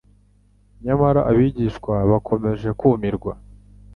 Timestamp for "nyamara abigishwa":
0.85-1.93